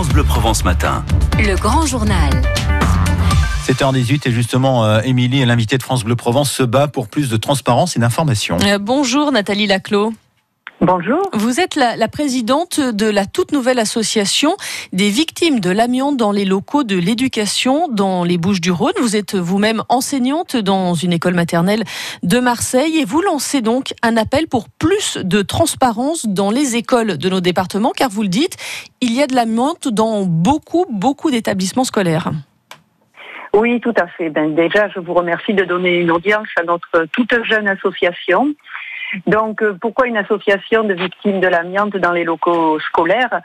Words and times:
France 0.00 0.14
Bleu 0.14 0.24
Provence 0.24 0.64
Matin. 0.64 1.04
Le 1.38 1.56
grand 1.56 1.84
journal. 1.84 2.30
7h18 3.66 4.26
et 4.26 4.32
justement, 4.32 4.86
euh, 4.86 5.02
Émilie, 5.02 5.44
l'invitée 5.44 5.76
de 5.76 5.82
France 5.82 6.04
Bleu 6.04 6.16
Provence, 6.16 6.50
se 6.50 6.62
bat 6.62 6.88
pour 6.88 7.06
plus 7.06 7.28
de 7.28 7.36
transparence 7.36 7.96
et 7.96 8.00
d'information. 8.00 8.56
Euh, 8.62 8.78
bonjour 8.78 9.30
Nathalie 9.30 9.66
Laclos. 9.66 10.14
Bonjour. 10.82 11.20
Vous 11.34 11.60
êtes 11.60 11.76
la, 11.76 11.94
la, 11.96 12.08
présidente 12.08 12.80
de 12.80 13.10
la 13.10 13.26
toute 13.26 13.52
nouvelle 13.52 13.78
association 13.78 14.56
des 14.94 15.10
victimes 15.10 15.60
de 15.60 15.70
l'amiante 15.70 16.16
dans 16.16 16.32
les 16.32 16.46
locaux 16.46 16.84
de 16.84 16.96
l'éducation 16.96 17.86
dans 17.88 18.24
les 18.24 18.38
Bouches-du-Rhône. 18.38 18.94
Vous 18.98 19.14
êtes 19.14 19.34
vous-même 19.34 19.82
enseignante 19.90 20.56
dans 20.56 20.94
une 20.94 21.12
école 21.12 21.34
maternelle 21.34 21.84
de 22.22 22.40
Marseille 22.40 22.98
et 22.98 23.04
vous 23.04 23.20
lancez 23.20 23.60
donc 23.60 23.92
un 24.02 24.16
appel 24.16 24.48
pour 24.48 24.70
plus 24.70 25.18
de 25.18 25.42
transparence 25.42 26.24
dans 26.24 26.50
les 26.50 26.76
écoles 26.76 27.18
de 27.18 27.28
nos 27.28 27.40
départements 27.40 27.92
car 27.94 28.08
vous 28.08 28.22
le 28.22 28.28
dites, 28.28 28.56
il 29.02 29.12
y 29.12 29.22
a 29.22 29.26
de 29.26 29.34
l'amiante 29.34 29.88
dans 29.88 30.24
beaucoup, 30.24 30.86
beaucoup 30.90 31.30
d'établissements 31.30 31.84
scolaires. 31.84 32.30
Oui, 33.52 33.80
tout 33.80 33.94
à 34.00 34.06
fait. 34.06 34.30
Ben, 34.30 34.54
déjà, 34.54 34.88
je 34.88 35.00
vous 35.00 35.12
remercie 35.12 35.52
de 35.52 35.64
donner 35.64 35.98
une 35.98 36.10
audience 36.10 36.48
à 36.56 36.62
notre 36.62 37.06
toute 37.12 37.34
jeune 37.44 37.68
association. 37.68 38.54
Donc, 39.26 39.62
euh, 39.62 39.76
pourquoi 39.80 40.06
une 40.06 40.16
association 40.16 40.84
de 40.84 40.94
victimes 40.94 41.40
de 41.40 41.48
l'amiante 41.48 41.96
dans 41.96 42.12
les 42.12 42.24
locaux 42.24 42.78
scolaires 42.80 43.40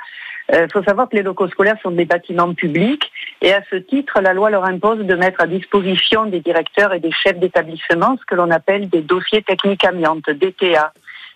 Il 0.50 0.56
euh, 0.56 0.68
faut 0.72 0.84
savoir 0.84 1.10
que 1.10 1.16
les 1.16 1.24
locaux 1.24 1.48
scolaires 1.48 1.78
sont 1.82 1.92
des 1.92 2.06
bâtiments 2.06 2.54
publics 2.54 3.12
et 3.42 3.54
à 3.54 3.62
ce 3.70 3.76
titre, 3.76 4.22
la 4.22 4.34
loi 4.34 4.50
leur 4.50 4.66
impose 4.66 5.00
de 5.00 5.16
mettre 5.16 5.42
à 5.42 5.48
disposition 5.48 6.26
des 6.26 6.40
directeurs 6.40 6.94
et 6.94 7.00
des 7.00 7.12
chefs 7.12 7.40
d'établissement 7.40 8.18
ce 8.20 8.26
que 8.26 8.36
l'on 8.36 8.52
appelle 8.52 8.90
des 8.90 9.02
dossiers 9.02 9.42
techniques 9.42 9.84
amiante, 9.84 10.30
DTA 10.30 10.94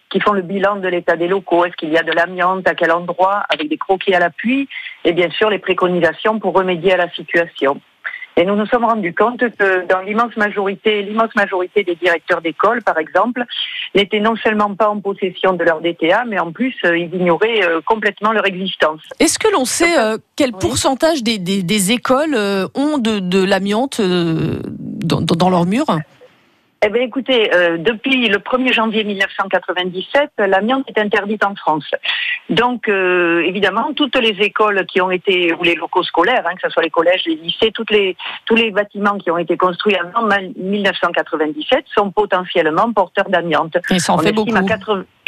qui 0.10 0.20
font 0.20 0.34
le 0.34 0.41
bilan 0.41 0.77
de 0.77 0.88
l'état 0.88 1.16
des 1.16 1.27
locaux. 1.27 1.66
Est-ce 1.66 1.76
qu'il 1.76 1.90
y 1.90 1.98
a 1.98 2.04
de 2.04 2.12
l'amiante 2.12 2.68
À 2.68 2.74
quel 2.74 2.91
endroit 2.91 3.44
Avec 3.50 3.70
des 3.70 3.77
croquis 3.77 4.14
à 4.14 4.20
l'appui 4.20 4.68
et 5.05 5.14
bien 5.14 5.30
sûr 5.30 5.50
les 5.50 5.60
préconisations 5.60 6.40
pour 6.40 6.54
remédier 6.54 6.94
à 6.94 6.98
la 6.98 7.10
situation. 7.12 7.80
Et 8.39 8.45
nous 8.45 8.55
nous 8.55 8.66
sommes 8.67 8.85
rendus 8.85 9.13
compte 9.13 9.41
que 9.57 9.85
dans 9.85 9.99
l'immense 9.99 10.37
majorité, 10.37 11.01
l'immense 11.01 11.35
majorité 11.35 11.84
des 11.84 11.95
directeurs 11.95 12.41
d'école, 12.41 12.81
par 12.81 12.98
exemple, 12.98 13.43
n'étaient 13.93 14.21
non 14.21 14.37
seulement 14.37 14.73
pas 14.76 14.87
en 14.87 15.01
possession 15.01 15.51
de 15.51 15.63
leur 15.65 15.81
DTA, 15.81 16.23
mais 16.26 16.40
en 16.40 16.54
plus, 16.54 16.73
euh, 16.85 16.98
ils 16.98 17.13
ignoraient 17.13 17.65
euh, 17.65 17.81
complètement 17.85 18.31
leur 18.31 18.48
existence. 18.48 19.01
Est-ce 19.20 19.40
que 19.40 19.51
l'on 19.51 19.65
sait 19.65 19.99
euh, 19.99 20.18
quel 20.37 20.54
pourcentage 20.54 21.21
des, 21.21 21.37
des, 21.37 21.63
des, 21.63 21.91
écoles 21.91 22.34
ont 22.76 22.98
de, 22.98 23.20
de 23.20 23.43
l'amiante 23.43 23.99
dans, 23.99 25.20
dans 25.20 25.49
leurs 25.49 25.65
murs 25.65 25.98
eh 26.82 26.90
bien, 26.90 27.02
écoutez, 27.02 27.54
euh, 27.54 27.77
depuis 27.77 28.30
le 28.30 28.38
1er 28.38 28.72
janvier 28.72 29.04
1997, 29.04 30.32
l'amiante 30.38 30.86
est 30.88 30.98
interdite 30.98 31.44
en 31.44 31.54
France. 31.55 31.91
Donc, 32.49 32.88
euh, 32.88 33.41
évidemment, 33.41 33.91
toutes 33.94 34.16
les 34.16 34.36
écoles 34.46 34.86
qui 34.86 35.02
ont 35.02 35.12
été, 35.12 35.54
ou 35.54 35.63
les 35.63 35.76
locaux 35.76 36.04
scolaires, 36.04 36.44
hein, 36.46 36.55
que 36.55 36.62
ce 36.63 36.70
soit 36.70 36.84
les 36.84 36.90
collèges, 36.90 37.24
les 37.26 37.36
lycées, 37.36 37.71
toutes 37.74 37.91
les, 37.91 38.16
tous 38.46 38.55
les 38.55 38.71
bâtiments 38.71 39.18
qui 39.18 39.30
ont 39.30 39.38
été 39.38 39.58
construits 39.58 39.98
avant 39.98 40.26
1997 40.55 41.84
sont 41.94 42.12
potentiellement 42.12 42.93
porteurs 42.93 43.30
d'amiante. 43.30 43.76
Et 43.90 43.99
ça 43.99 44.14
en 44.14 44.18
fait 44.20 44.32
beaucoup. 44.32 44.55
À 44.55 44.64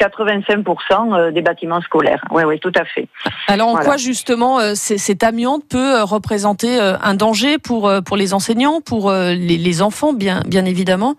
85% 0.02 1.14
euh, 1.14 1.32
des 1.32 1.42
bâtiments 1.42 1.82
scolaires. 1.82 2.24
Oui, 2.32 2.44
oui, 2.46 2.60
tout 2.60 2.72
à 2.76 2.86
fait. 2.86 3.08
Alors, 3.48 3.70
en 3.70 3.76
quoi 3.78 3.98
justement 3.98 4.60
cette 4.76 5.24
amiante 5.24 5.64
peut 5.70 6.02
représenter 6.02 6.80
un 6.80 7.14
danger 7.14 7.58
pour, 7.58 7.92
pour 8.06 8.18
les 8.18 8.34
enseignants, 8.34 8.82
pour 8.82 9.12
les, 9.12 9.36
les 9.36 9.82
enfants, 9.82 10.14
bien, 10.14 10.42
bien 10.46 10.66
évidemment? 10.66 11.16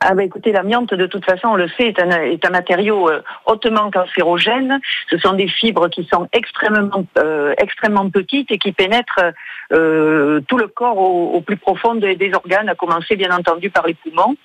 Ah 0.00 0.14
bah 0.14 0.22
écoutez, 0.22 0.52
l'amiante, 0.52 0.94
de 0.94 1.06
toute 1.06 1.24
façon, 1.24 1.48
on 1.48 1.56
le 1.56 1.68
sait, 1.70 1.88
est 1.88 2.00
un, 2.00 2.10
est 2.22 2.44
un 2.44 2.50
matériau 2.50 3.08
euh, 3.08 3.20
hautement 3.46 3.90
cancérogène. 3.90 4.80
Ce 5.10 5.18
sont 5.18 5.32
des 5.32 5.48
fibres 5.48 5.88
qui 5.88 6.08
sont 6.12 6.28
extrêmement, 6.32 7.04
euh, 7.18 7.52
extrêmement 7.58 8.08
petites 8.08 8.50
et 8.52 8.58
qui 8.58 8.70
pénètrent 8.70 9.32
euh, 9.72 10.40
tout 10.46 10.56
le 10.56 10.68
corps 10.68 10.98
au, 10.98 11.32
au, 11.32 11.40
plus 11.40 11.56
profond 11.56 11.96
des, 11.96 12.14
des, 12.14 12.32
organes, 12.32 12.68
à 12.68 12.76
commencer 12.76 13.16
bien 13.16 13.36
entendu 13.36 13.70
par 13.70 13.88
les 13.88 13.94
poumons. 13.94 14.36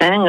Hein, 0.00 0.24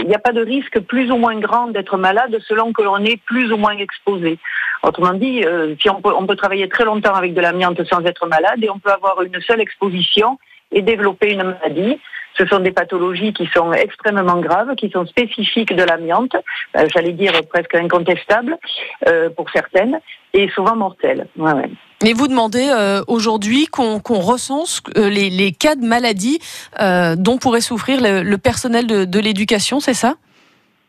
il 0.00 0.06
n'y 0.06 0.14
a 0.14 0.18
pas 0.18 0.32
de 0.32 0.44
risque 0.44 0.80
plus 0.80 1.10
ou 1.10 1.16
moins 1.16 1.38
grand 1.38 1.68
d'être 1.68 1.96
malade 1.96 2.38
selon 2.46 2.72
que 2.72 2.82
l'on 2.82 2.98
est 2.98 3.20
plus 3.24 3.52
ou 3.52 3.56
moins 3.56 3.76
exposé. 3.76 4.38
Autrement 4.82 5.14
dit, 5.14 5.44
si 5.80 5.90
on 5.90 6.00
peut, 6.00 6.12
on 6.14 6.26
peut 6.26 6.36
travailler 6.36 6.68
très 6.68 6.84
longtemps 6.84 7.14
avec 7.14 7.34
de 7.34 7.40
l'amiante 7.40 7.82
sans 7.84 8.04
être 8.04 8.26
malade 8.26 8.62
et 8.62 8.70
on 8.70 8.78
peut 8.78 8.92
avoir 8.92 9.22
une 9.22 9.40
seule 9.40 9.60
exposition 9.60 10.38
et 10.72 10.82
développer 10.82 11.32
une 11.32 11.42
maladie. 11.42 11.98
Ce 12.36 12.46
sont 12.46 12.58
des 12.58 12.72
pathologies 12.72 13.32
qui 13.32 13.46
sont 13.54 13.72
extrêmement 13.72 14.40
graves, 14.40 14.74
qui 14.76 14.90
sont 14.90 15.06
spécifiques 15.06 15.74
de 15.74 15.82
l'amiante, 15.82 16.34
euh, 16.76 16.86
j'allais 16.92 17.12
dire 17.12 17.32
presque 17.48 17.74
incontestables 17.74 18.56
euh, 19.08 19.30
pour 19.30 19.50
certaines, 19.50 19.98
et 20.32 20.48
souvent 20.50 20.74
mortelles. 20.74 21.28
Mais 22.02 22.12
vous 22.12 22.26
demandez 22.26 22.68
euh, 22.68 23.02
aujourd'hui 23.06 23.66
qu'on 23.66 24.00
qu 24.00 24.14
recense 24.14 24.82
les, 24.96 25.52
cas 25.52 25.76
de 25.76 25.86
maladies 25.86 26.40
dont 27.16 27.38
pourrait 27.38 27.60
souffrir 27.60 28.00
le, 28.00 28.36
personnel 28.36 28.86
de 28.86 29.20
l'éducation, 29.20 29.78
c'est 29.78 29.94
ça? 29.94 30.14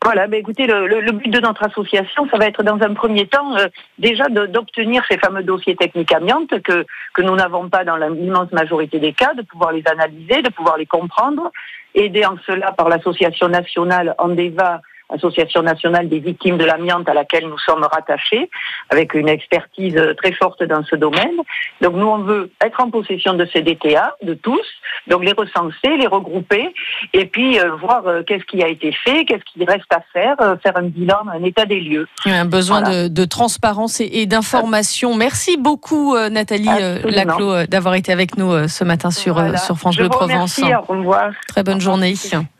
Voilà, 0.04 0.28
ben 0.28 0.38
écoutez, 0.38 0.66
le, 0.66 0.86
le, 0.86 1.00
le, 1.00 1.12
but 1.12 1.30
de 1.30 1.40
notre 1.40 1.64
association, 1.64 2.28
ça 2.30 2.38
va 2.38 2.46
être 2.46 2.62
dans 2.62 2.80
un 2.80 2.94
premier 2.94 3.26
temps 3.26 3.56
euh, 3.56 3.66
déjà 3.98 4.28
d'obtenir 4.28 5.02
ces 5.08 5.18
fameux 5.18 5.42
dossiers 5.42 5.74
techniques 5.74 6.12
amiantes 6.12 6.60
que, 6.62 6.84
que 7.12 7.22
nous 7.22 7.34
n'avons 7.34 7.68
pas 7.68 7.84
dans 7.84 7.96
l'immense 7.96 8.52
majorité 8.52 9.00
des 9.00 9.12
cas, 9.12 9.34
de 9.34 9.42
pouvoir 9.42 9.72
les 9.72 9.82
analyser, 9.86 10.42
de 10.42 10.50
pouvoir 10.50 10.76
les 10.76 10.86
comprendre, 10.86 11.50
aider 11.94 12.24
en 12.24 12.36
cela 12.46 12.72
par 12.72 12.88
l'association 12.88 13.48
nationale 13.48 14.14
Andeva 14.18 14.80
Association 15.08 15.62
nationale 15.62 16.08
des 16.08 16.18
victimes 16.18 16.58
de 16.58 16.64
l'amiante 16.64 17.08
à 17.08 17.14
laquelle 17.14 17.46
nous 17.46 17.58
sommes 17.58 17.84
rattachés, 17.84 18.50
avec 18.90 19.14
une 19.14 19.28
expertise 19.28 20.00
très 20.16 20.32
forte 20.32 20.62
dans 20.64 20.84
ce 20.84 20.96
domaine. 20.96 21.36
Donc 21.80 21.94
nous, 21.94 22.06
on 22.06 22.18
veut 22.18 22.50
être 22.64 22.80
en 22.80 22.90
possession 22.90 23.34
de 23.34 23.46
ces 23.52 23.62
DTA, 23.62 24.16
de 24.22 24.34
tous, 24.34 24.66
donc 25.08 25.24
les 25.24 25.32
recenser, 25.32 25.96
les 25.98 26.06
regrouper, 26.06 26.74
et 27.12 27.26
puis 27.26 27.58
euh, 27.58 27.74
voir 27.76 28.06
euh, 28.06 28.22
qu'est-ce 28.26 28.44
qui 28.44 28.62
a 28.62 28.68
été 28.68 28.92
fait, 28.92 29.24
qu'est-ce 29.24 29.44
qui 29.52 29.64
reste 29.64 29.92
à 29.92 30.00
faire, 30.12 30.36
euh, 30.40 30.56
faire 30.62 30.76
un 30.76 30.82
bilan, 30.82 31.18
un 31.32 31.42
état 31.44 31.64
des 31.64 31.80
lieux. 31.80 32.06
Il 32.24 32.32
y 32.32 32.34
a 32.34 32.40
un 32.40 32.44
besoin 32.44 32.80
voilà. 32.80 33.04
de, 33.04 33.08
de, 33.08 33.24
transparence 33.24 34.00
et, 34.00 34.08
et 34.12 34.26
d'information. 34.26 35.16
Merci 35.16 35.56
beaucoup 35.56 36.16
Nathalie 36.16 36.68
Laclos 37.04 37.66
d'avoir 37.66 37.94
été 37.94 38.12
avec 38.12 38.36
nous 38.36 38.68
ce 38.68 38.84
matin 38.84 39.10
sur, 39.10 39.34
voilà. 39.34 39.58
sur 39.58 39.76
France 39.76 39.96
Bleu 39.96 40.08
Provence. 40.08 40.58
Au 40.58 40.92
revoir. 40.92 41.30
Très 41.48 41.62
bonne 41.62 41.80
journée. 41.80 42.14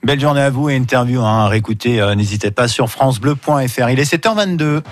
Belle 0.07 0.21
journée 0.21 0.41
à 0.41 0.51
vous 0.51 0.71
et 0.71 0.77
interview 0.77 1.21
hein, 1.21 1.47
à 1.47 1.49
réécouter. 1.49 2.01
N'hésitez 2.15 2.53
pas 2.53 2.69
sur 2.69 2.89
francebleu.fr. 2.89 3.91
Il 3.91 3.99
est 3.99 4.09
7h22. 4.09 4.83